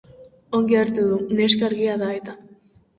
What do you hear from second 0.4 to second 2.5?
Ongi hartu du, neska argia da-eta.